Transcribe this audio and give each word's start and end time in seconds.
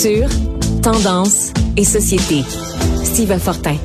Culture, 0.00 0.28
tendance 0.80 1.52
et 1.76 1.82
société. 1.82 2.44
Steve 3.02 3.36
Fortin. 3.38 3.76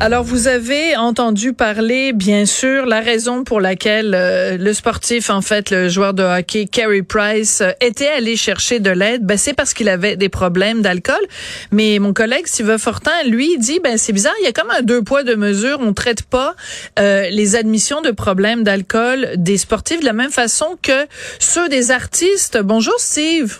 Alors, 0.00 0.24
vous 0.24 0.48
avez 0.48 0.96
entendu 0.96 1.52
parler, 1.52 2.12
bien 2.12 2.46
sûr, 2.46 2.84
la 2.86 3.00
raison 3.00 3.44
pour 3.44 3.60
laquelle 3.60 4.12
euh, 4.14 4.56
le 4.56 4.72
sportif, 4.74 5.30
en 5.30 5.40
fait, 5.40 5.70
le 5.70 5.88
joueur 5.88 6.14
de 6.14 6.24
hockey, 6.24 6.66
Carey 6.66 7.02
Price, 7.02 7.60
euh, 7.60 7.70
était 7.80 8.08
allé 8.08 8.36
chercher 8.36 8.80
de 8.80 8.90
l'aide. 8.90 9.24
Ben, 9.24 9.36
c'est 9.36 9.54
parce 9.54 9.72
qu'il 9.72 9.88
avait 9.88 10.16
des 10.16 10.28
problèmes 10.28 10.82
d'alcool. 10.82 11.22
Mais 11.70 12.00
mon 12.00 12.12
collègue 12.12 12.46
Steve 12.46 12.76
Fortin, 12.78 13.22
lui, 13.26 13.56
dit, 13.58 13.78
ben, 13.78 13.96
c'est 13.98 14.12
bizarre, 14.12 14.34
il 14.40 14.44
y 14.44 14.48
a 14.48 14.52
comme 14.52 14.70
un 14.70 14.82
deux 14.82 15.02
poids, 15.02 15.22
deux 15.22 15.36
mesures. 15.36 15.78
On 15.80 15.92
traite 15.92 16.22
pas 16.22 16.56
euh, 16.98 17.28
les 17.30 17.54
admissions 17.54 18.00
de 18.00 18.10
problèmes 18.10 18.64
d'alcool 18.64 19.28
des 19.36 19.58
sportifs 19.58 20.00
de 20.00 20.06
la 20.06 20.12
même 20.12 20.32
façon 20.32 20.76
que 20.82 21.06
ceux 21.38 21.68
des 21.68 21.92
artistes. 21.92 22.58
Bonjour, 22.58 22.94
Steve. 22.98 23.58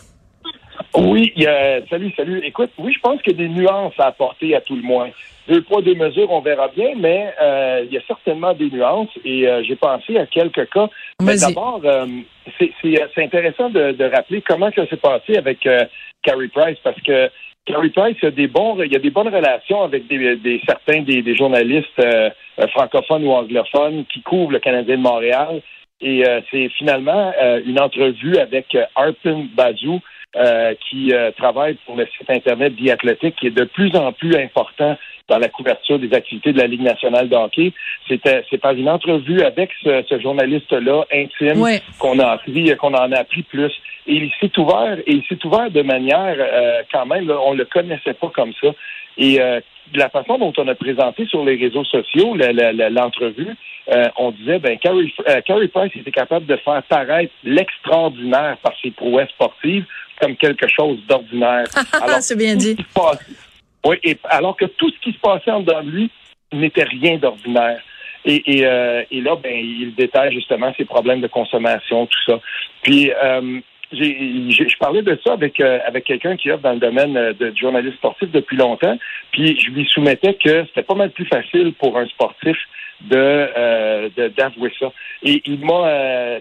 Oui, 0.97 1.33
a, 1.47 1.81
salut, 1.91 2.13
salut. 2.17 2.41
Écoute, 2.45 2.71
oui, 2.79 2.93
je 2.93 3.01
pense 3.01 3.21
qu'il 3.23 3.33
y 3.33 3.45
a 3.45 3.49
des 3.49 3.53
nuances 3.53 3.95
à 3.99 4.07
apporter 4.07 4.55
à 4.55 4.61
tout 4.61 4.77
le 4.77 4.83
moins. 4.83 5.11
Deux 5.49 5.61
poids, 5.63 5.83
deux 5.83 5.95
mesures, 5.95 6.31
on 6.31 6.41
verra 6.41 6.69
bien, 6.69 6.93
mais 6.97 7.35
euh, 7.43 7.85
il 7.85 7.93
y 7.93 7.99
a 7.99 8.03
certainement 8.07 8.55
des 8.55 8.71
nuances 8.71 9.11
et 9.25 9.47
euh, 9.47 9.63
j'ai 9.63 9.77
pensé 9.77 10.17
à 10.17 10.27
quelques 10.27 10.71
cas. 10.71 10.89
Mais 11.21 11.37
d'abord, 11.37 11.81
euh, 11.85 12.07
c'est 12.59 13.23
intéressant 13.23 13.69
de, 13.69 13.93
de, 13.93 14.05
rappeler 14.05 14.41
comment 14.41 14.71
ça 14.75 14.87
s'est 14.87 14.97
passé 14.97 15.37
avec 15.37 15.67
euh, 15.67 15.85
Carrie 16.23 16.49
Price 16.49 16.79
parce 16.83 17.01
que 17.03 17.29
Carrie 17.67 17.91
Price, 17.91 18.17
il 18.23 18.25
y 18.25 18.29
a 18.29 18.31
des 18.31 18.47
bons, 18.47 18.81
il 18.83 18.93
y 18.93 18.97
a 18.97 19.01
des 19.01 19.11
bonnes 19.11 19.29
relations 19.29 19.83
avec 19.83 20.07
des, 20.07 20.37
des 20.37 20.63
certains 20.67 21.03
des, 21.03 21.23
des 21.23 21.37
journalistes 21.37 22.03
francophones 22.73 23.25
ou 23.25 23.33
anglophones 23.33 24.05
qui 24.07 24.23
couvrent 24.23 24.53
le 24.53 24.61
Canadien 24.61 24.97
de 24.97 25.03
Montréal. 25.03 25.61
Et 26.01 26.25
c'est 26.51 26.69
finalement 26.77 27.33
une 27.65 27.81
entrevue 27.81 28.37
avec 28.37 28.77
Arpin 28.95 29.47
Bazou, 29.55 30.01
euh, 30.37 30.75
qui 30.91 31.15
euh, 31.15 31.31
travaille 31.31 31.77
pour 31.87 31.95
le 31.95 32.07
site 32.07 32.29
Internet 32.29 32.73
Athletic, 32.91 33.37
qui 33.37 33.47
est 33.47 33.57
de 33.57 33.63
plus 33.63 33.95
en 33.95 34.11
plus 34.11 34.35
important 34.35 34.97
dans 35.29 35.39
la 35.39 35.49
couverture 35.49 36.01
des 36.01 36.13
activités 36.13 36.53
de 36.53 36.59
la 36.59 36.67
Ligue 36.67 36.83
nationale 36.83 37.29
de 37.29 37.37
hockey. 37.37 37.73
C'était 38.09 38.45
c'est 38.51 38.59
par 38.59 38.73
une 38.73 38.89
entrevue 38.89 39.43
avec 39.43 39.71
ce, 39.85 40.03
ce 40.09 40.19
journaliste-là 40.19 41.05
intime 41.13 41.65
qu'on 42.01 42.19
a 42.19 42.33
appris 42.33 42.75
qu'on 42.77 42.95
en 42.95 43.13
a 43.13 43.19
appris 43.19 43.43
plus. 43.45 43.71
Et 44.09 44.15
il 44.15 44.33
s'est 44.41 44.59
ouvert 44.59 44.99
et 45.07 45.13
il 45.13 45.23
s'est 45.29 45.39
ouvert 45.47 45.71
de 45.71 45.83
manière 45.83 46.35
euh, 46.37 46.83
quand 46.91 47.07
même, 47.07 47.29
là, 47.29 47.39
on 47.41 47.55
le 47.55 47.67
connaissait 47.67 48.15
pas 48.15 48.31
comme 48.35 48.53
ça. 48.61 48.71
Et 49.17 49.39
de 49.39 49.99
la 49.99 50.09
façon 50.09 50.39
dont 50.39 50.53
on 50.59 50.67
a 50.67 50.75
présenté 50.75 51.27
sur 51.27 51.45
les 51.45 51.55
réseaux 51.55 51.85
sociaux 51.85 52.35
l'entrevue, 52.35 53.55
on 54.17 54.33
disait 54.33 54.59
ben 54.59 54.77
Carrie, 54.79 55.15
Carrie 55.47 55.69
Price 55.69 55.93
était 55.95 56.11
capable 56.11 56.47
de 56.47 56.57
faire 56.57 56.83
paraître 56.89 57.33
l'extraordinaire 57.45 58.57
par 58.65 58.73
ses 58.83 58.91
prouesses 58.91 59.29
sportives 59.29 59.85
comme 60.21 60.37
quelque 60.37 60.67
chose 60.69 60.99
d'ordinaire. 61.09 61.67
C'est 62.21 62.39
bien 62.39 62.57
dit. 62.57 62.77
oui, 63.85 63.97
et, 64.03 64.17
alors 64.25 64.57
que 64.57 64.65
tout 64.65 64.91
ce 64.91 64.99
qui 65.01 65.13
se 65.13 65.21
passait 65.21 65.51
en 65.51 65.61
dedans 65.61 65.83
de 65.83 65.91
lui 65.91 66.11
n'était 66.53 66.85
rien 66.85 67.17
d'ordinaire. 67.19 67.81
Et, 68.25 68.59
et, 68.59 68.67
euh, 68.67 69.03
et, 69.11 69.21
là, 69.21 69.37
ben, 69.37 69.55
il 69.55 69.95
détaille 69.95 70.33
justement 70.33 70.73
ses 70.79 70.87
problèmes 70.87 71.21
de 71.21 71.27
consommation, 71.27 72.07
tout 72.07 72.21
ça. 72.27 72.41
Puis, 72.83 73.11
euh, 73.13 73.61
je 73.93 74.79
parlais 74.79 75.03
de 75.03 75.19
ça 75.25 75.35
avec 75.35 75.61
euh, 75.61 75.79
avec 75.87 76.05
quelqu'un 76.05 76.37
qui 76.37 76.51
œuvre 76.51 76.63
dans 76.63 76.73
le 76.73 76.79
domaine 76.79 77.17
euh, 77.17 77.33
de 77.33 77.53
journaliste 77.57 77.97
sportif 77.97 78.31
depuis 78.31 78.57
longtemps. 78.57 78.99
Puis, 79.33 79.59
je 79.61 79.71
lui 79.71 79.87
soumettais 79.87 80.35
que 80.35 80.65
c'était 80.67 80.83
pas 80.83 80.95
mal 80.95 81.11
plus 81.11 81.27
facile 81.27 81.73
pour 81.75 81.99
un 81.99 82.07
sportif 82.07 82.57
de 83.05 83.17
euh, 83.57 84.09
d'avouer 84.37 84.73
ça. 84.79 84.93
Et 85.23 85.43
il 85.47 85.65
m'a 85.65 85.87
euh, 85.87 86.41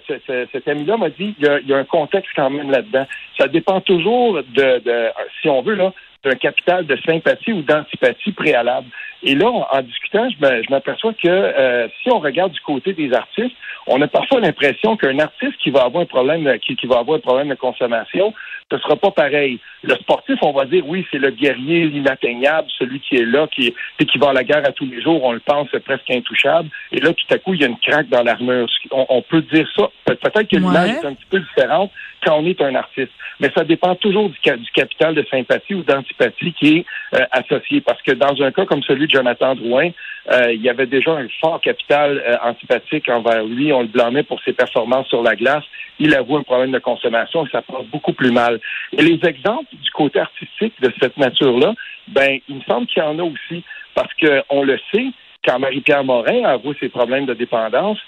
cet 0.52 0.68
ami-là 0.68 0.98
m'a 0.98 1.10
dit 1.10 1.36
il 1.38 1.46
y, 1.46 1.48
a, 1.48 1.60
il 1.60 1.68
y, 1.68 1.74
a, 1.74 1.78
un 1.78 1.86
contexte 1.86 2.32
quand 2.36 2.50
même 2.50 2.72
là-dedans. 2.72 3.06
Ça 3.38 3.48
dépend 3.48 3.82
toujours 3.82 4.36
de, 4.36 4.80
de 4.80 5.10
si 5.42 5.50
on 5.50 5.62
veut 5.62 5.76
là 5.76 5.94
d'un 6.24 6.36
capital 6.36 6.86
de 6.86 6.98
sympathie 7.06 7.54
ou 7.54 7.62
d'antipathie 7.62 8.32
préalable. 8.32 8.88
Et 9.24 9.36
là, 9.36 9.50
en, 9.50 9.82
discutant, 9.82 10.28
je 10.30 10.70
m'aperçois 10.70 11.14
que 11.14 11.28
euh, 11.28 11.88
si 12.02 12.12
on 12.12 12.20
regarde 12.20 12.52
du 12.52 12.60
côté 12.62 12.94
des 12.94 13.14
artistes, 13.14 13.56
on 13.88 14.02
a 14.02 14.08
parfois 14.08 14.40
l'impression 14.40 14.96
qu'un 14.98 15.20
artiste 15.20 15.58
qui 15.62 15.70
va 15.70 15.84
avoir 15.84 16.04
un 16.04 16.06
problème, 16.06 16.58
qui, 16.60 16.76
qui 16.76 16.88
va 16.88 17.00
avoir 17.00 17.18
un 17.18 17.22
problème 17.22 17.50
de 17.50 17.56
consommation, 17.56 18.34
ce 18.72 18.78
sera 18.80 18.96
pas 18.96 19.12
pareil. 19.12 19.60
Le 19.84 19.96
sportif, 19.96 20.38
on 20.42 20.52
va 20.52 20.66
dire, 20.66 20.84
oui, 20.88 21.06
c'est 21.12 21.20
le 21.20 21.30
guerrier, 21.32 21.86
l'inatteignable, 21.86 22.68
celui 22.80 23.00
qui 23.02 23.18
est 23.18 23.26
là, 23.26 23.48
qui, 23.48 23.68
est, 24.00 24.06
qui 24.06 24.18
va 24.18 24.30
à 24.30 24.34
la 24.34 24.44
guerre 24.44 24.66
à 24.66 24.72
tous 24.72 24.86
les 24.86 25.02
jours, 25.02 25.24
on 25.24 25.34
le 25.34 25.40
pense 25.40 25.68
presque 25.86 26.10
intouchable. 26.10 26.70
Et 26.92 27.00
là, 27.00 27.14
tout 27.14 27.34
à 27.34 27.38
coup, 27.38 27.54
il 27.54 27.62
y 27.62 27.66
a 27.66 27.68
une 27.68 27.78
craque 27.78 28.10
dans 28.10 28.24
l'armure. 28.24 28.68
On, 28.92 29.22
peut 29.22 29.42
dire 29.42 29.70
ça. 29.76 29.90
Peut-être 30.06 30.50
que 30.50 30.56
l'image 30.56 30.90
est 30.90 31.06
un 31.06 31.14
petit 31.14 31.26
peu 31.30 31.40
différente 31.40 31.92
quand 32.26 32.38
on 32.38 32.46
est 32.46 32.62
un 32.62 32.76
artiste. 32.76 33.12
Mais 33.40 33.52
ça 33.56 33.64
dépend 33.64 33.96
toujours 33.96 34.30
du, 34.30 34.38
du 34.40 34.72
capital 34.72 35.14
de 35.14 35.26
sympathie 35.30 35.74
ou 35.74 35.84
d'antipathie 35.84 36.13
qui 36.58 36.78
est 36.78 36.86
euh, 37.16 37.26
associé. 37.32 37.82
Parce 37.82 38.02
que 38.02 38.12
dans 38.12 38.42
un 38.42 38.52
cas 38.52 38.66
comme 38.66 38.84
celui 38.84 39.08
de 39.08 39.12
Jonathan 39.12 39.56
Drouin, 39.56 39.90
euh, 40.32 40.54
il 40.54 40.62
y 40.62 40.70
avait 40.70 40.86
déjà 40.86 41.12
un 41.12 41.28
fort 41.42 41.60
capital 41.62 42.24
euh, 42.26 42.38
antipathique 42.44 43.10
envers 43.10 43.44
lui. 43.44 43.74
On 43.74 43.82
le 43.82 43.88
blâmait 43.88 44.24
pour 44.24 44.42
ses 44.44 44.54
performances 44.54 45.08
sur 45.08 45.22
la 45.22 45.36
glace. 45.36 45.64
Il 46.00 46.16
avoue 46.16 46.38
un 46.38 46.44
problème 46.44 46.72
de 46.72 46.80
consommation 46.80 47.46
et 47.46 47.50
ça 47.50 47.62
passe 47.62 47.86
beaucoup 47.92 48.14
plus 48.14 48.32
mal. 48.32 48.60
Et 48.98 49.02
les 49.02 49.20
exemples 49.28 49.68
du 49.74 49.92
côté 49.92 50.20
artistique 50.20 50.74
de 50.82 50.92
cette 51.00 51.18
nature-là, 51.18 51.74
ben, 52.08 52.40
il 52.48 52.56
me 52.56 52.62
semble 52.62 52.88
qu'il 52.88 53.04
y 53.04 53.06
en 53.06 53.20
a 53.20 53.24
aussi. 53.24 53.64
Parce 53.96 54.12
qu'on 54.16 54.64
le 54.64 54.80
sait, 54.92 55.06
quand 55.46 55.60
Marie-Pierre 55.60 56.04
Morin 56.04 56.44
a 56.46 56.52
avoué 56.54 56.76
ses 56.80 56.90
problèmes 56.90 57.26
de 57.26 57.34
dépendance, 57.34 58.00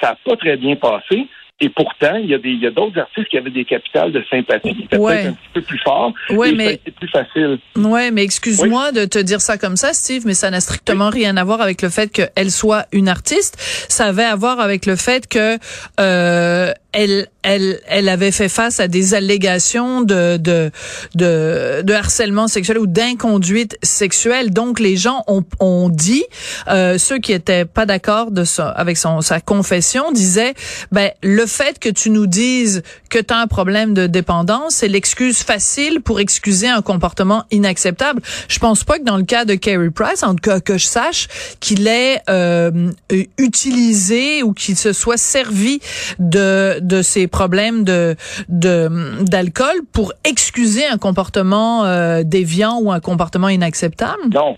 ça 0.00 0.10
n'a 0.10 0.18
pas 0.24 0.36
très 0.36 0.56
bien 0.56 0.76
passé. 0.76 1.26
Et 1.60 1.68
pourtant, 1.68 2.16
il 2.16 2.28
y 2.28 2.34
a 2.34 2.38
des, 2.38 2.50
il 2.50 2.60
y 2.60 2.66
a 2.66 2.72
d'autres 2.72 2.98
artistes 2.98 3.28
qui 3.28 3.38
avaient 3.38 3.48
des 3.50 3.64
capitales 3.64 4.10
de 4.10 4.22
sympathie 4.28 4.70
étaient 4.70 4.98
peut-être 4.98 5.28
un 5.28 5.32
petit 5.32 5.48
peu 5.54 5.62
plus 5.62 5.78
forts. 5.78 6.12
Ouais, 6.30 6.52
mais 6.52 6.80
c'est 6.84 6.94
plus 6.94 7.08
facile. 7.08 7.58
Ouais, 7.76 8.10
mais 8.10 8.24
excuse-moi 8.24 8.90
de 8.90 9.04
te 9.04 9.20
dire 9.20 9.40
ça 9.40 9.56
comme 9.56 9.76
ça, 9.76 9.92
Steve, 9.92 10.24
mais 10.26 10.34
ça 10.34 10.50
n'a 10.50 10.60
strictement 10.60 11.10
rien 11.10 11.36
à 11.36 11.44
voir 11.44 11.60
avec 11.60 11.80
le 11.80 11.90
fait 11.90 12.10
qu'elle 12.10 12.50
soit 12.50 12.86
une 12.90 13.08
artiste. 13.08 13.56
Ça 13.88 14.06
avait 14.06 14.24
à 14.24 14.34
voir 14.34 14.58
avec 14.58 14.84
le 14.84 14.96
fait 14.96 15.28
que 15.28 15.56
euh, 16.00 16.72
elle, 16.92 17.28
elle, 17.42 17.80
elle 17.86 18.08
avait 18.08 18.32
fait 18.32 18.48
face 18.48 18.80
à 18.80 18.88
des 18.88 19.14
allégations 19.14 20.00
de, 20.00 20.36
de, 20.36 20.70
de, 21.14 21.82
de 21.82 21.92
harcèlement 21.92 22.48
sexuel 22.48 22.78
ou 22.78 22.86
d'inconduite 22.86 23.78
sexuelle. 23.82 24.50
Donc, 24.50 24.80
les 24.80 24.96
gens 24.96 25.22
ont, 25.28 25.44
ont 25.60 25.88
dit, 25.88 26.24
euh, 26.68 26.98
ceux 26.98 27.18
qui 27.18 27.32
étaient 27.32 27.64
pas 27.64 27.86
d'accord 27.86 28.32
de 28.32 28.44
ça, 28.44 28.68
avec 28.70 28.96
son, 28.96 29.20
sa 29.20 29.40
confession, 29.40 30.10
disaient, 30.12 30.54
ben, 30.92 31.10
le 31.22 31.43
fait 31.46 31.78
que 31.78 31.88
tu 31.88 32.10
nous 32.10 32.26
dises 32.26 32.82
que 33.10 33.18
tu 33.18 33.32
as 33.32 33.38
un 33.38 33.46
problème 33.46 33.94
de 33.94 34.06
dépendance, 34.06 34.76
c'est 34.76 34.88
l'excuse 34.88 35.42
facile 35.42 36.00
pour 36.00 36.20
excuser 36.20 36.68
un 36.68 36.82
comportement 36.82 37.44
inacceptable. 37.50 38.20
Je 38.48 38.58
pense 38.58 38.84
pas 38.84 38.98
que 38.98 39.04
dans 39.04 39.16
le 39.16 39.24
cas 39.24 39.44
de 39.44 39.54
Carrie 39.54 39.90
Price, 39.90 40.22
en 40.22 40.34
tout 40.34 40.42
cas 40.42 40.60
que 40.60 40.78
je 40.78 40.86
sache, 40.86 41.28
qu'il 41.60 41.86
ait 41.86 42.20
euh, 42.28 42.90
utilisé 43.38 44.42
ou 44.42 44.52
qu'il 44.52 44.76
se 44.76 44.92
soit 44.92 45.16
servi 45.16 45.80
de 46.18 46.78
de 46.80 47.02
ces 47.02 47.26
problèmes 47.26 47.84
de 47.84 48.16
d'alcool 48.48 49.80
pour 49.92 50.12
excuser 50.24 50.86
un 50.86 50.98
comportement 50.98 51.84
euh, 51.84 52.22
déviant 52.24 52.78
ou 52.80 52.92
un 52.92 53.00
comportement 53.00 53.48
inacceptable 53.48 54.22
Non. 54.32 54.56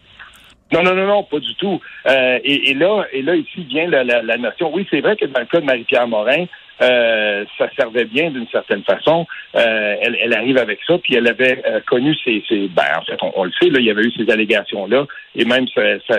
Non, 0.72 0.82
non, 0.82 0.94
non, 0.94 1.06
non, 1.06 1.22
pas 1.22 1.38
du 1.38 1.54
tout. 1.54 1.80
Euh, 2.08 2.38
et, 2.42 2.74
là, 2.74 3.04
et 3.12 3.22
là, 3.22 3.36
ici 3.36 3.64
vient 3.64 3.88
la, 3.88 4.02
la, 4.02 4.36
notion. 4.36 4.72
Oui, 4.74 4.86
c'est 4.90 5.00
vrai 5.00 5.16
que 5.16 5.24
dans 5.26 5.40
le 5.40 5.46
cas 5.46 5.60
de 5.60 5.64
Marie-Pierre 5.64 6.08
Morin, 6.08 6.46
euh, 6.82 7.44
ça 7.56 7.68
servait 7.76 8.04
bien 8.04 8.30
d'une 8.30 8.48
certaine 8.48 8.82
façon. 8.82 9.26
elle, 9.54 10.16
elle, 10.20 10.34
arrive 10.34 10.58
avec 10.58 10.80
ça, 10.86 10.98
puis 10.98 11.14
elle 11.14 11.28
avait 11.28 11.62
connu 11.86 12.14
ses, 12.24 12.42
ses 12.48 12.68
ben, 12.68 12.82
en 12.98 13.02
fait, 13.02 13.16
on, 13.22 13.44
le 13.44 13.52
sait, 13.60 13.70
là, 13.70 13.78
il 13.78 13.86
y 13.86 13.90
avait 13.90 14.02
eu 14.02 14.12
ces 14.12 14.28
allégations-là, 14.28 15.06
et 15.36 15.44
même 15.44 15.66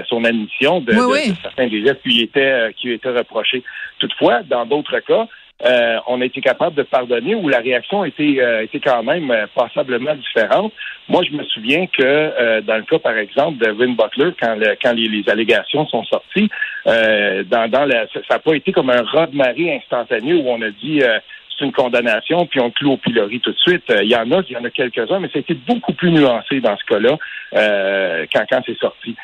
son 0.07 0.23
admission 0.23 0.79
de, 0.79 0.93
certains 1.41 1.67
des 1.67 1.85
gestes 1.85 2.01
qui 2.01 2.21
étaient 2.21 2.73
qui 2.77 2.91
étaient 2.91 3.09
reprochés. 3.09 3.63
Toutefois, 3.99 4.43
dans 4.43 4.65
d'autres 4.65 4.99
cas, 4.99 5.27
euh, 5.65 5.97
on 6.05 6.21
a 6.21 6.25
été 6.25 6.39
capable 6.39 6.75
de 6.75 6.83
pardonner 6.83 7.33
ou 7.33 7.49
la 7.49 7.59
réaction 7.59 8.05
était, 8.05 8.37
euh, 8.39 8.67
quand 8.83 9.01
même 9.01 9.31
euh, 9.31 9.47
passablement 9.55 10.13
différente. 10.13 10.71
Moi, 11.09 11.23
je 11.23 11.35
me 11.35 11.43
souviens 11.45 11.87
que 11.87 12.61
dans 12.61 12.75
le 12.75 12.83
cas, 12.83 12.99
par 12.99 13.17
exemple, 13.17 13.57
de 13.57 13.71
Vin 13.71 13.93
Butler, 13.93 14.33
quand, 14.39 14.57
quand 14.81 14.93
les, 14.93 15.23
allégations 15.29 15.87
sont 15.87 16.03
sorties, 16.03 16.49
dans, 16.85 17.69
dans 17.69 17.85
la, 17.85 18.07
ça 18.07 18.35
n'a 18.35 18.39
pas 18.39 18.53
été 18.53 18.71
comme 18.73 18.89
un 18.89 19.03
raz 19.03 19.27
de 19.27 19.77
instantané 19.77 20.33
où 20.33 20.49
on 20.49 20.61
a 20.61 20.69
dit 20.69 20.99
c'est 20.99 21.65
une 21.65 21.71
condamnation, 21.71 22.45
puis 22.45 22.59
on 22.59 22.71
cloue 22.71 22.91
au 22.91 22.97
pilori 22.97 23.39
tout 23.39 23.51
de 23.51 23.57
suite. 23.57 23.85
Il 23.89 24.09
y 24.09 24.15
en 24.17 24.29
a, 24.31 24.41
il 24.47 24.51
y 24.51 24.57
en 24.57 24.65
a 24.65 24.69
quelques-uns, 24.69 25.19
mais 25.19 25.29
c'était 25.31 25.53
beaucoup 25.53 25.93
plus 25.93 26.11
nuancé 26.11 26.59
dans 26.59 26.75
ce 26.75 26.83
cas-là 26.83 27.17
quand, 28.33 28.45
quand 28.49 28.61
c'est 28.65 28.77
sorti. 28.77 29.15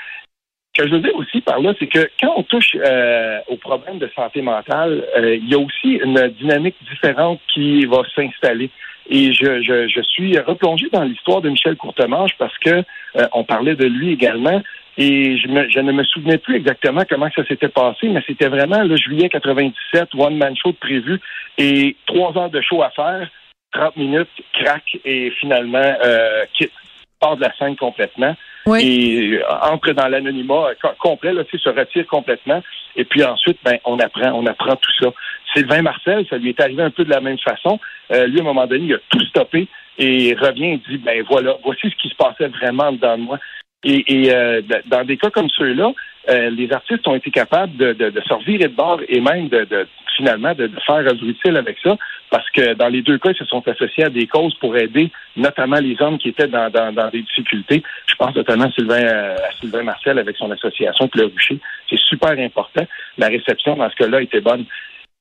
Ce 0.76 0.82
que 0.82 0.90
je 0.90 0.96
veux 0.96 1.02
dire 1.02 1.16
aussi 1.16 1.40
par 1.42 1.60
là, 1.60 1.72
c'est 1.78 1.86
que 1.86 2.10
quand 2.20 2.34
on 2.36 2.42
touche 2.42 2.76
euh, 2.76 3.38
aux 3.48 3.58
problèmes 3.58 4.00
de 4.00 4.10
santé 4.16 4.42
mentale, 4.42 5.06
euh, 5.16 5.36
il 5.36 5.48
y 5.48 5.54
a 5.54 5.60
aussi 5.60 6.00
une 6.04 6.30
dynamique 6.30 6.76
différente 6.90 7.40
qui 7.54 7.86
va 7.86 8.02
s'installer. 8.16 8.72
Et 9.08 9.34
je, 9.34 9.62
je, 9.62 9.88
je, 9.88 10.02
suis 10.02 10.40
replongé 10.40 10.88
dans 10.92 11.04
l'histoire 11.04 11.42
de 11.42 11.50
Michel 11.50 11.76
Courtemanche 11.76 12.32
parce 12.40 12.58
que 12.58 12.72
euh, 13.18 13.28
on 13.34 13.44
parlait 13.44 13.76
de 13.76 13.86
lui 13.86 14.14
également. 14.14 14.64
Et 14.98 15.38
je, 15.38 15.48
me, 15.48 15.70
je, 15.70 15.80
ne 15.80 15.92
me 15.92 16.04
souvenais 16.06 16.40
plus 16.40 16.56
exactement 16.56 17.04
comment 17.08 17.30
ça 17.36 17.46
s'était 17.46 17.70
passé, 17.70 18.08
mais 18.08 18.24
c'était 18.26 18.48
vraiment 18.48 18.82
le 18.82 18.96
juillet 18.96 19.30
97, 19.30 20.10
one 20.18 20.38
man 20.38 20.56
show 20.58 20.74
prévu 20.74 21.20
et 21.60 21.96
trois 22.08 22.36
heures 22.36 22.50
de 22.50 22.62
show 22.62 22.82
à 22.82 22.90
faire, 22.90 23.30
30 23.74 23.96
minutes, 23.98 24.30
crack 24.54 24.98
et 25.06 25.30
finalement 25.40 25.94
euh, 26.04 26.46
quitte, 26.58 26.72
part 27.20 27.36
de 27.38 27.42
la 27.42 27.54
scène 27.58 27.76
complètement 27.76 28.36
et 28.80 29.40
euh, 29.40 29.44
entre 29.62 29.92
dans 29.92 30.08
l'anonymat 30.08 30.70
euh, 30.70 30.90
complet, 31.00 31.34
là, 31.34 31.44
se 31.52 31.70
retire 31.70 32.08
complètement. 32.08 32.62
Et 32.96 33.04
puis 33.04 33.24
ensuite, 33.24 33.58
ben, 33.64 33.78
on 33.86 34.00
apprend, 34.00 34.32
on 34.32 34.46
apprend 34.46 34.76
tout 34.76 34.92
ça. 35.02 35.12
Sylvain 35.54 35.82
Marcel, 35.82 36.26
ça 36.30 36.38
lui 36.38 36.50
est 36.50 36.60
arrivé 36.60 36.82
un 36.82 36.90
peu 36.90 37.04
de 37.04 37.10
la 37.10 37.22
même 37.22 37.40
façon. 37.40 37.80
Euh, 38.12 38.28
lui, 38.28 38.40
à 38.40 38.42
un 38.42 38.46
moment 38.46 38.68
donné, 38.68 38.86
il 38.86 38.94
a 38.94 39.00
tout 39.10 39.24
stoppé 39.26 39.68
et 39.98 40.36
revient 40.40 40.74
et 40.74 40.82
dit, 40.90 40.98
ben 40.98 41.24
voilà, 41.30 41.58
voici 41.64 41.90
ce 41.90 41.96
qui 42.02 42.10
se 42.10 42.16
passait 42.16 42.48
vraiment 42.48 42.92
dedans 42.92 43.18
de 43.18 43.24
moi. 43.24 43.40
Et, 43.84 44.04
et 44.08 44.62
dans 44.86 45.04
des 45.04 45.18
cas 45.18 45.30
comme 45.30 45.50
ceux-là, 45.50 45.92
les 46.30 46.72
artistes 46.72 47.06
ont 47.06 47.16
été 47.16 47.32
capables 47.32 47.76
de, 47.76 47.92
de, 47.92 48.12
de 48.12 48.22
se 48.22 48.34
revirer 48.34 48.70
de 48.70 48.76
bord 48.76 49.02
et 49.10 49.20
même 49.20 49.50
de, 49.50 49.66
de 49.66 49.86
finalement 50.16 50.54
de, 50.54 50.70
faire 50.86 50.96
œuvre 50.96 51.24
utile 51.24 51.58
avec 51.58 51.78
ça, 51.84 51.98
parce 52.30 52.50
que 52.52 52.74
dans 52.74 52.88
les 52.88 53.02
deux 53.02 53.18
cas, 53.18 53.32
ils 53.32 53.38
se 53.38 53.46
sont 53.46 53.68
associés 53.68 54.06
à 54.06 54.10
des 54.10 54.28
causes 54.28 54.56
pour 54.56 54.76
aider 54.78 55.12
notamment 55.36 55.80
les 55.80 55.96
hommes 56.02 56.18
qui 56.18 56.30
étaient 56.30 56.48
dans, 56.48 56.70
dans, 56.70 57.10
des 57.10 57.22
difficultés. 57.22 57.84
Je 58.14 58.18
pense 58.18 58.36
notamment 58.36 58.66
à 58.66 58.72
Sylvain, 58.72 59.04
euh, 59.04 59.36
à 59.36 59.52
Sylvain 59.60 59.84
Marcel 59.84 60.20
avec 60.20 60.38
son 60.38 60.52
association 60.52 61.10
Rucher. 61.14 61.60
C'est 61.90 62.00
super 62.00 62.32
important. 62.32 62.86
La 63.18 63.28
réception 63.28 63.76
dans 63.76 63.90
ce 63.90 63.96
cas-là 63.96 64.22
était 64.22 64.42
bonne. 64.42 64.66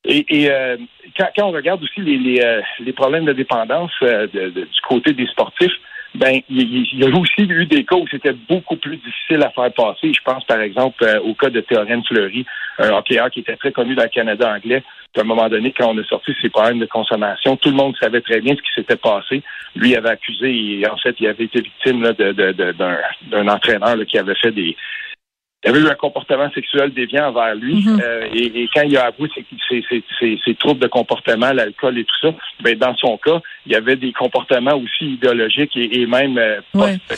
Et, 0.05 0.51
euh, 0.51 0.77
quand, 1.17 1.29
quand, 1.37 1.47
on 1.47 1.53
regarde 1.53 1.83
aussi 1.83 2.01
les, 2.01 2.19
les, 2.19 2.41
euh, 2.43 2.61
les 2.81 2.93
problèmes 2.93 3.25
de 3.25 3.33
dépendance 3.33 3.93
du 4.03 4.67
côté 4.83 5.13
des 5.13 5.27
sportifs, 5.27 5.73
ben 6.15 6.41
il, 6.49 6.99
y 6.99 7.05
a 7.05 7.09
aussi 7.09 7.43
eu 7.43 7.67
des 7.67 7.85
cas 7.85 7.97
où 7.97 8.07
c'était 8.11 8.35
beaucoup 8.49 8.77
plus 8.77 8.97
difficile 8.97 9.43
à 9.43 9.51
faire 9.51 9.73
passer. 9.73 10.13
Je 10.13 10.21
pense 10.25 10.45
par 10.45 10.61
exemple 10.61 11.03
euh, 11.05 11.21
au 11.21 11.35
cas 11.35 11.49
de 11.49 11.61
Théorène 11.61 12.03
Fleury, 12.05 12.45
un 12.79 12.91
hockeyeur 12.91 13.31
qui 13.31 13.41
était 13.41 13.57
très 13.57 13.73
connu 13.73 13.95
dans 13.95 14.03
le 14.03 14.09
Canada 14.09 14.53
anglais. 14.55 14.83
À 15.17 15.21
un 15.21 15.25
moment 15.25 15.49
donné, 15.49 15.75
quand 15.77 15.95
on 15.95 15.99
a 15.99 16.05
sorti 16.05 16.33
ses 16.41 16.49
problèmes 16.49 16.79
de 16.79 16.87
consommation, 16.87 17.57
tout 17.57 17.69
le 17.69 17.77
monde 17.77 17.95
savait 18.01 18.23
très 18.23 18.41
bien 18.41 18.55
ce 18.57 18.63
qui 18.63 18.73
s'était 18.75 18.97
passé. 18.97 19.43
Lui 19.77 19.95
avait 19.95 20.11
accusé, 20.11 20.81
et 20.81 20.89
en 20.89 20.97
fait, 20.97 21.15
il 21.21 21.27
avait 21.27 21.45
été 21.45 21.61
victime 21.61 22.03
d'un 22.03 22.13
de, 22.13 22.33
de, 22.33 23.49
entraîneur 23.49 23.97
qui 24.07 24.19
avait 24.19 24.35
fait 24.37 24.53
des, 24.53 24.75
il 25.65 25.71
avait 25.71 25.81
eu 25.81 25.89
un 25.89 25.95
comportement 25.95 26.51
sexuel 26.51 26.93
déviant 26.93 27.29
envers 27.29 27.55
lui. 27.55 27.85
Mhm. 27.85 28.01
euh, 28.03 28.27
et, 28.35 28.63
et, 28.63 28.69
quand 28.75 28.83
il 28.83 28.97
a 28.97 29.07
avoué 29.07 29.29
ses, 29.35 29.45
ses, 29.69 30.03
ses, 30.19 30.41
ses, 30.45 30.55
troubles 30.55 30.81
de 30.81 30.89
comportement, 30.89 31.53
l'alcool 31.53 31.99
et 31.99 32.05
tout 32.05 32.17
ça, 32.21 32.35
ben 32.61 32.77
dans 32.77 32.97
son 32.97 33.17
cas, 33.17 33.41
il 33.67 33.73
y 33.73 33.77
avait 33.77 33.97
des 33.97 34.13
comportements 34.13 34.75
aussi 34.75 35.13
idéologiques 35.15 35.77
et, 35.77 36.01
et 36.01 36.07
même 36.07 36.37
euh, 36.37 36.61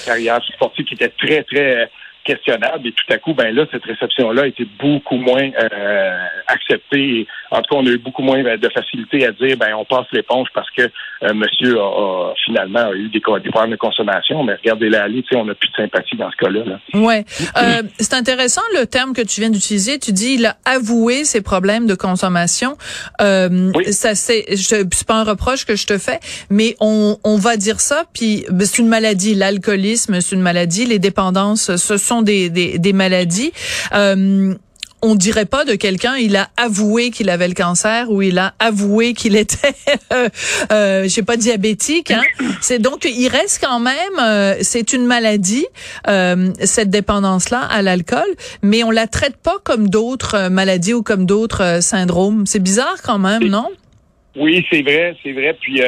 carrière 0.04 0.44
sportive 0.44 0.84
qui 0.84 0.94
étaient 0.94 1.08
très, 1.08 1.42
très 1.44 1.90
questionnable. 2.24 2.88
Et 2.88 2.92
tout 2.92 3.12
à 3.12 3.18
coup, 3.18 3.34
ben 3.34 3.54
là, 3.54 3.66
cette 3.70 3.84
réception-là 3.84 4.42
a 4.42 4.46
été 4.46 4.66
beaucoup 4.80 5.16
moins 5.16 5.50
euh, 5.60 6.26
acceptée. 6.46 7.26
En 7.50 7.62
tout 7.62 7.74
cas, 7.74 7.80
on 7.80 7.86
a 7.86 7.90
eu 7.90 7.98
beaucoup 7.98 8.22
moins 8.22 8.42
de 8.42 8.68
facilité 8.70 9.26
à 9.26 9.32
dire, 9.32 9.56
ben 9.56 9.74
on 9.74 9.84
passe 9.84 10.06
l'éponge 10.12 10.48
parce 10.54 10.70
que 10.70 10.82
euh, 11.22 11.34
monsieur 11.34 11.80
a, 11.80 12.34
finalement 12.44 12.92
eu 12.92 13.08
des, 13.08 13.20
problèmes 13.20 13.70
de 13.70 13.76
consommation. 13.76 14.42
Mais 14.42 14.54
regardez 14.54 14.88
la 14.88 15.04
aller, 15.04 15.24
on 15.34 15.44
n'a 15.44 15.54
plus 15.54 15.68
de 15.68 15.76
sympathie 15.76 16.16
dans 16.16 16.30
ce 16.30 16.36
cas-là. 16.36 16.64
Là. 16.64 17.00
Ouais, 17.00 17.24
euh, 17.56 17.82
c'est 17.98 18.14
intéressant 18.14 18.62
le 18.78 18.86
terme 18.86 19.12
que 19.12 19.22
tu 19.22 19.40
viens 19.40 19.50
d'utiliser. 19.50 19.98
Tu 19.98 20.12
dis 20.12 20.34
il 20.34 20.46
a 20.46 20.56
avoué 20.64 21.24
ses 21.24 21.42
problèmes 21.42 21.86
de 21.86 21.94
consommation. 21.94 22.76
Euh, 23.20 23.70
oui. 23.74 23.92
Ça 23.92 24.14
c'est, 24.14 24.44
c'est 24.56 25.06
pas 25.06 25.14
un 25.14 25.24
reproche 25.24 25.64
que 25.64 25.76
je 25.76 25.86
te 25.86 25.98
fais, 25.98 26.20
mais 26.50 26.76
on, 26.80 27.16
on 27.24 27.36
va 27.36 27.56
dire 27.56 27.80
ça. 27.80 28.04
Puis 28.12 28.44
ben, 28.50 28.66
c'est 28.66 28.82
une 28.82 28.88
maladie. 28.88 29.34
L'alcoolisme, 29.34 30.20
c'est 30.20 30.34
une 30.34 30.42
maladie. 30.42 30.86
Les 30.86 30.98
dépendances, 30.98 31.76
ce 31.76 31.96
sont 31.96 32.13
des, 32.22 32.92
maladies. 32.92 33.52
Euh, 33.92 34.54
on 35.04 35.14
dirait 35.14 35.44
pas 35.44 35.66
de 35.66 35.74
quelqu'un, 35.74 36.16
il 36.16 36.34
a 36.34 36.48
avoué 36.56 37.10
qu'il 37.10 37.28
avait 37.28 37.46
le 37.46 37.54
cancer 37.54 38.10
ou 38.10 38.22
il 38.22 38.38
a 38.38 38.54
avoué 38.58 39.12
qu'il 39.12 39.36
était, 39.36 39.74
euh, 40.12 40.28
euh, 40.72 41.02
je 41.04 41.08
sais 41.08 41.22
pas, 41.22 41.36
diabétique. 41.36 42.10
Hein? 42.10 42.22
C'est 42.62 42.78
donc 42.78 43.04
il 43.04 43.28
reste 43.28 43.62
quand 43.62 43.80
même, 43.80 44.18
euh, 44.18 44.54
c'est 44.62 44.94
une 44.94 45.04
maladie, 45.04 45.66
cette 46.60 46.88
dépendance-là 46.88 47.60
à 47.60 47.82
l'alcool, 47.82 48.24
mais 48.62 48.82
on 48.82 48.90
la 48.90 49.06
traite 49.06 49.36
pas 49.36 49.56
comme 49.62 49.88
d'autres 49.88 50.48
maladies 50.48 50.94
ou 50.94 51.02
comme 51.02 51.26
d'autres 51.26 51.82
syndromes. 51.82 52.46
C'est 52.46 52.62
bizarre 52.62 53.02
quand 53.04 53.18
même, 53.18 53.44
non? 53.44 53.68
Oui, 54.36 54.64
c'est 54.70 54.82
vrai, 54.82 55.16
c'est 55.22 55.32
vrai. 55.32 55.56
Puis 55.60 55.82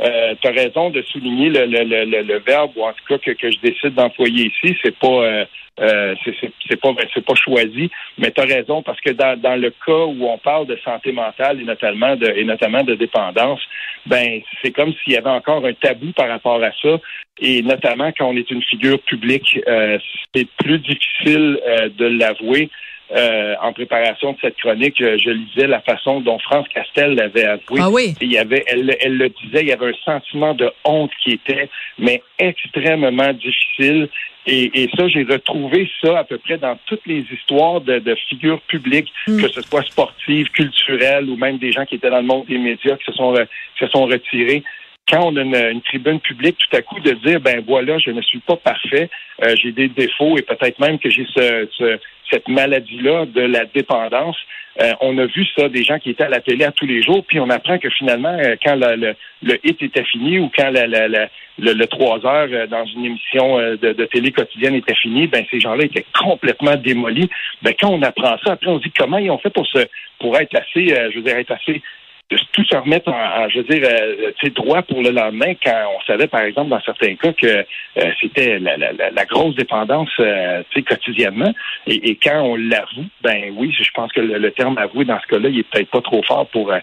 euh, 0.00 0.34
tu 0.40 0.48
as 0.48 0.50
raison 0.50 0.90
de 0.90 1.02
souligner 1.02 1.50
le, 1.50 1.66
le, 1.66 2.04
le, 2.04 2.22
le, 2.22 2.38
verbe, 2.40 2.72
ou 2.76 2.82
en 2.84 2.92
tout 2.92 3.04
cas 3.08 3.18
que, 3.18 3.30
que 3.30 3.50
je 3.50 3.58
décide 3.60 3.94
d'employer 3.94 4.46
ici. 4.46 4.76
C'est 4.82 4.96
pas 4.98 5.06
euh, 5.06 5.44
euh 5.80 6.14
c'est 6.24 6.80
pas 6.80 6.90
c'est 7.14 7.24
pas 7.24 7.34
choisi, 7.34 7.90
mais 8.18 8.32
tu 8.32 8.40
as 8.40 8.44
raison 8.44 8.82
parce 8.82 9.00
que 9.00 9.10
dans, 9.10 9.38
dans 9.40 9.54
le 9.54 9.70
cas 9.70 10.04
où 10.06 10.26
on 10.26 10.38
parle 10.38 10.66
de 10.66 10.76
santé 10.84 11.12
mentale 11.12 11.60
et 11.60 11.64
notamment 11.64 12.16
de 12.16 12.26
et 12.26 12.44
notamment 12.44 12.82
de 12.82 12.94
dépendance, 12.96 13.60
ben 14.06 14.40
c'est 14.62 14.72
comme 14.72 14.92
s'il 14.92 15.12
y 15.12 15.16
avait 15.16 15.30
encore 15.30 15.64
un 15.64 15.74
tabou 15.74 16.12
par 16.12 16.28
rapport 16.28 16.62
à 16.62 16.72
ça. 16.82 16.98
Et 17.40 17.62
notamment 17.62 18.10
quand 18.16 18.26
on 18.26 18.36
est 18.36 18.50
une 18.50 18.62
figure 18.62 19.00
publique, 19.00 19.60
euh, 19.68 19.98
c'est 20.34 20.48
plus 20.58 20.78
difficile 20.80 21.60
euh, 21.66 21.88
de 21.96 22.06
l'avouer. 22.06 22.68
Euh, 23.12 23.54
en 23.60 23.72
préparation 23.74 24.32
de 24.32 24.38
cette 24.40 24.56
chronique, 24.56 24.98
euh, 25.02 25.18
je 25.18 25.28
lisais 25.28 25.66
la 25.66 25.80
façon 25.80 26.20
dont 26.20 26.38
France 26.38 26.66
Castel 26.74 27.14
l'avait 27.14 27.44
avoué. 27.44 27.80
Ah 27.80 27.90
oui. 27.90 28.14
il 28.22 28.32
y 28.32 28.38
avait, 28.38 28.64
elle, 28.66 28.96
elle 28.98 29.18
le 29.18 29.28
disait, 29.28 29.60
il 29.60 29.68
y 29.68 29.72
avait 29.72 29.90
un 29.90 30.04
sentiment 30.04 30.54
de 30.54 30.70
honte 30.86 31.10
qui 31.22 31.32
était, 31.32 31.68
mais 31.98 32.22
extrêmement 32.38 33.32
difficile. 33.34 34.08
Et, 34.46 34.82
et 34.82 34.90
ça, 34.96 35.06
j'ai 35.08 35.22
retrouvé 35.22 35.90
ça 36.02 36.18
à 36.18 36.24
peu 36.24 36.38
près 36.38 36.56
dans 36.56 36.78
toutes 36.86 37.06
les 37.06 37.24
histoires 37.30 37.82
de, 37.82 37.98
de 37.98 38.14
figures 38.28 38.60
publiques, 38.62 39.12
mm. 39.26 39.40
que 39.40 39.48
ce 39.48 39.60
soit 39.62 39.82
sportives, 39.82 40.48
culturelles 40.50 41.28
ou 41.28 41.36
même 41.36 41.58
des 41.58 41.72
gens 41.72 41.84
qui 41.84 41.96
étaient 41.96 42.10
dans 42.10 42.20
le 42.20 42.26
monde 42.26 42.46
des 42.46 42.58
médias 42.58 42.96
qui 42.96 43.04
se 43.04 43.12
sont, 43.12 43.34
qui 43.34 43.84
se 43.84 43.90
sont 43.90 44.06
retirés 44.06 44.62
quand 45.08 45.32
on 45.32 45.36
a 45.36 45.42
une, 45.42 45.82
tribune 45.82 46.20
publique, 46.20 46.56
tout 46.58 46.76
à 46.76 46.82
coup 46.82 46.98
de 47.00 47.12
dire 47.12 47.40
ben 47.40 47.62
voilà, 47.66 47.98
je 47.98 48.10
ne 48.10 48.22
suis 48.22 48.38
pas 48.38 48.56
parfait, 48.56 49.10
euh, 49.44 49.54
j'ai 49.60 49.72
des 49.72 49.88
défauts 49.88 50.38
et 50.38 50.42
peut-être 50.42 50.78
même 50.78 50.98
que 50.98 51.10
j'ai 51.10 51.26
ce, 51.34 51.98
cette 52.30 52.48
maladie-là 52.48 53.26
de 53.26 53.42
la 53.42 53.66
dépendance. 53.66 54.36
Euh, 54.80 54.92
on 55.02 55.16
a 55.18 55.26
vu 55.26 55.46
ça, 55.56 55.68
des 55.68 55.84
gens 55.84 55.98
qui 55.98 56.10
étaient 56.10 56.24
à 56.24 56.28
la 56.28 56.40
télé 56.40 56.64
à 56.64 56.72
tous 56.72 56.86
les 56.86 57.00
jours, 57.00 57.24
puis 57.24 57.38
on 57.38 57.48
apprend 57.50 57.78
que 57.78 57.90
finalement, 57.90 58.36
euh, 58.40 58.56
quand 58.64 58.74
le, 58.74 59.14
le, 59.42 59.58
hit 59.62 59.80
était 59.82 60.02
fini 60.02 60.40
ou 60.40 60.50
quand 60.56 60.70
la, 60.70 60.88
la, 60.88 61.06
le, 61.06 61.28
le 61.58 61.86
3 61.86 62.26
heures 62.26 62.68
dans 62.68 62.84
une 62.86 63.04
émission 63.04 63.58
de, 63.58 63.76
de, 63.76 64.04
télé 64.06 64.32
quotidienne 64.32 64.74
était 64.74 64.96
fini, 64.96 65.28
ben 65.28 65.44
ces 65.50 65.60
gens-là 65.60 65.84
étaient 65.84 66.06
complètement 66.18 66.76
démolis. 66.76 67.30
Ben 67.62 67.74
quand 67.78 67.90
on 67.90 68.02
apprend 68.02 68.36
ça, 68.44 68.52
après 68.52 68.68
on 68.68 68.78
se 68.78 68.84
dit 68.84 68.92
comment 68.96 69.18
ils 69.18 69.30
ont 69.30 69.38
fait 69.38 69.50
pour 69.50 69.66
se 69.66 69.86
pour 70.18 70.36
être 70.38 70.56
assez, 70.56 70.88
je 70.88 71.16
veux 71.16 71.22
dire, 71.22 71.36
être 71.36 71.52
assez 71.52 71.82
de 72.30 72.38
tout 72.52 72.64
se 72.64 72.76
remettre 72.76 73.10
en, 73.10 73.48
je 73.50 73.58
veux 73.58 73.64
dire, 73.64 73.86
euh, 73.86 74.50
droit 74.54 74.82
pour 74.82 75.02
le 75.02 75.10
lendemain 75.10 75.52
quand 75.62 75.82
on 75.96 76.02
savait, 76.06 76.26
par 76.26 76.40
exemple, 76.40 76.70
dans 76.70 76.80
certains 76.80 77.14
cas, 77.16 77.32
que 77.32 77.46
euh, 77.46 78.10
c'était 78.20 78.58
la, 78.58 78.76
la, 78.76 78.92
la, 78.92 79.24
grosse 79.26 79.54
dépendance 79.56 80.08
euh, 80.20 80.62
quotidiennement. 80.88 81.52
Et, 81.86 82.10
et, 82.10 82.16
quand 82.16 82.40
on 82.40 82.56
l'avoue, 82.56 83.06
ben 83.22 83.52
oui, 83.56 83.74
je 83.78 83.90
pense 83.94 84.10
que 84.12 84.20
le, 84.20 84.50
terme 84.52 84.78
avoué 84.78 85.04
dans 85.04 85.20
ce 85.20 85.26
cas-là, 85.26 85.48
il 85.48 85.58
est 85.58 85.62
peut-être 85.64 85.90
pas 85.90 86.00
trop 86.00 86.22
fort 86.22 86.46
pour 86.48 86.72
euh, 86.72 86.78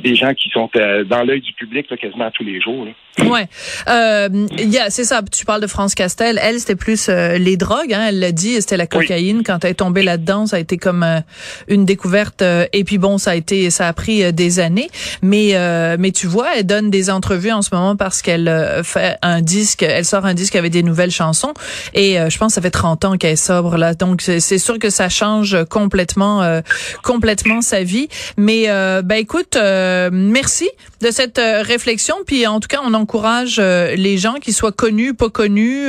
des 0.00 0.16
gens 0.16 0.34
qui 0.34 0.48
sont 0.50 0.68
dans 1.06 1.22
l'œil 1.22 1.40
du 1.40 1.52
public 1.52 1.86
quasiment 2.00 2.30
tous 2.30 2.44
les 2.44 2.60
jours. 2.60 2.86
Là. 2.86 2.92
Ouais, 3.28 3.46
yeah, 4.58 4.88
c'est 4.88 5.04
ça. 5.04 5.20
Tu 5.22 5.44
parles 5.44 5.60
de 5.60 5.66
France 5.66 5.94
Castel. 5.94 6.38
Elle, 6.42 6.58
c'était 6.58 6.76
plus 6.76 7.08
les 7.08 7.56
drogues. 7.56 7.92
Hein, 7.92 8.06
elle 8.08 8.20
l'a 8.20 8.32
dit, 8.32 8.60
c'était 8.60 8.78
la 8.78 8.86
cocaïne. 8.86 9.42
Quand 9.44 9.64
elle 9.64 9.72
est 9.72 9.74
tombée 9.74 10.02
là-dedans, 10.02 10.46
ça 10.46 10.56
a 10.56 10.58
été 10.60 10.78
comme 10.78 11.04
une 11.68 11.84
découverte. 11.84 12.42
et 12.72 12.84
puis 12.84 12.96
bon, 12.96 13.18
ça 13.18 13.32
a 13.32 13.34
été, 13.34 13.68
ça 13.70 13.86
a 13.86 13.92
pris 13.92 14.32
des 14.32 14.60
années 14.60 14.71
mais 15.22 15.50
euh, 15.54 15.96
mais 15.98 16.12
tu 16.12 16.26
vois, 16.26 16.56
elle 16.56 16.66
donne 16.66 16.90
des 16.90 17.10
entrevues 17.10 17.52
en 17.52 17.62
ce 17.62 17.70
moment 17.72 17.96
parce 17.96 18.22
qu'elle 18.22 18.48
euh, 18.48 18.82
fait 18.82 19.18
un 19.22 19.40
disque, 19.40 19.82
elle 19.82 20.04
sort 20.04 20.24
un 20.24 20.34
disque 20.34 20.56
avec 20.56 20.72
des 20.72 20.82
nouvelles 20.82 21.10
chansons 21.10 21.54
et 21.94 22.18
euh, 22.18 22.30
je 22.30 22.38
pense 22.38 22.48
que 22.48 22.54
ça 22.54 22.62
fait 22.62 22.70
30 22.70 23.04
ans 23.04 23.16
qu'elle 23.16 23.32
est 23.32 23.36
sobre 23.36 23.76
là. 23.76 23.94
Donc 23.94 24.22
c'est 24.22 24.58
sûr 24.58 24.78
que 24.78 24.90
ça 24.90 25.08
change 25.08 25.64
complètement 25.68 26.62
complètement 27.02 27.62
sa 27.62 27.82
vie. 27.82 28.08
Mais 28.36 28.66
ben 28.66 29.16
écoute, 29.16 29.56
merci 30.12 30.68
de 31.00 31.10
cette 31.10 31.40
réflexion 31.40 32.16
puis 32.26 32.46
en 32.46 32.60
tout 32.60 32.68
cas, 32.68 32.80
on 32.84 32.94
encourage 32.94 33.58
les 33.58 34.18
gens 34.18 34.34
qui 34.34 34.52
soient 34.52 34.72
connus, 34.72 35.14
pas 35.14 35.28
connus, 35.28 35.88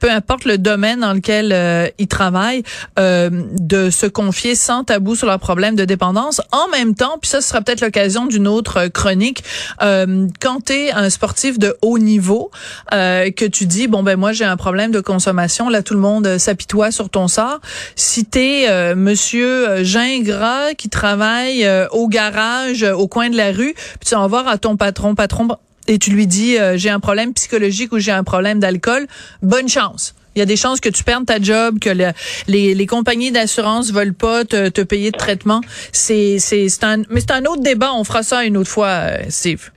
peu 0.00 0.10
importe 0.10 0.44
le 0.44 0.58
domaine 0.58 1.00
dans 1.00 1.12
lequel 1.12 1.92
ils 1.98 2.08
travaillent 2.08 2.62
de 2.96 3.90
se 3.90 4.06
confier 4.06 4.54
sans 4.54 4.84
tabou 4.84 5.14
sur 5.14 5.26
leurs 5.26 5.38
problèmes 5.38 5.76
de 5.76 5.84
dépendance 5.84 6.40
en 6.52 6.68
même 6.68 6.94
temps, 6.94 7.18
puis 7.20 7.28
ça 7.30 7.40
sera 7.40 7.60
peut-être 7.60 7.80
l'occasion 7.80 8.07
d'une 8.26 8.48
autre 8.48 8.88
chronique. 8.88 9.44
Euh, 9.82 10.26
quand 10.40 10.66
tu 10.66 10.72
es 10.72 10.92
un 10.92 11.10
sportif 11.10 11.58
de 11.58 11.76
haut 11.82 11.98
niveau, 11.98 12.50
euh, 12.92 13.30
que 13.30 13.44
tu 13.44 13.66
dis, 13.66 13.86
bon, 13.88 14.02
ben 14.02 14.16
moi, 14.16 14.32
j'ai 14.32 14.44
un 14.44 14.56
problème 14.56 14.90
de 14.90 15.00
consommation, 15.00 15.68
là, 15.68 15.82
tout 15.82 15.94
le 15.94 16.00
monde 16.00 16.38
s'apitoie 16.38 16.90
sur 16.90 17.10
ton 17.10 17.28
sort. 17.28 17.60
Si 17.96 18.24
tu 18.24 18.38
es 18.38 18.94
monsieur 18.94 19.82
Gingras 19.84 20.74
qui 20.74 20.88
travaille 20.88 21.68
au 21.92 22.08
garage, 22.08 22.82
au 22.82 23.08
coin 23.08 23.30
de 23.30 23.36
la 23.36 23.52
rue, 23.52 23.74
puis 23.74 24.08
tu 24.08 24.14
vas 24.14 24.26
voir 24.26 24.48
à 24.48 24.58
ton 24.58 24.76
patron, 24.76 25.14
patron, 25.14 25.48
et 25.86 25.98
tu 25.98 26.10
lui 26.10 26.26
dis, 26.26 26.56
j'ai 26.74 26.90
un 26.90 27.00
problème 27.00 27.32
psychologique 27.34 27.92
ou 27.92 27.98
j'ai 27.98 28.12
un 28.12 28.24
problème 28.24 28.60
d'alcool, 28.60 29.06
bonne 29.42 29.68
chance. 29.68 30.14
Il 30.38 30.40
y 30.40 30.42
a 30.42 30.46
des 30.46 30.56
chances 30.56 30.78
que 30.78 30.88
tu 30.88 31.02
perdes 31.02 31.26
ta 31.26 31.40
job, 31.40 31.80
que 31.80 31.90
les, 31.90 32.74
les, 32.76 32.86
compagnies 32.86 33.32
d'assurance 33.32 33.92
veulent 33.92 34.14
pas 34.14 34.44
te, 34.44 34.68
te 34.68 34.82
payer 34.82 35.10
de 35.10 35.16
traitement. 35.16 35.62
C'est 35.90 36.38
c'est 36.38 36.84
un 36.84 36.98
mais 37.10 37.18
c'est 37.18 37.32
un 37.32 37.44
autre 37.44 37.62
débat. 37.62 37.92
On 37.92 38.04
fera 38.04 38.22
ça 38.22 38.44
une 38.44 38.56
autre 38.56 38.70
fois, 38.70 38.86
euh, 38.86 39.16
Steve. 39.30 39.70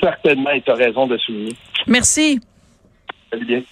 Certainement, 0.00 0.48
et 0.50 0.62
tu 0.62 0.70
as 0.70 0.76
raison 0.76 1.06
de 1.06 1.18
souligner. 1.18 1.54
Merci. 1.86 2.40
Salut 3.30 3.44
bien. 3.44 3.62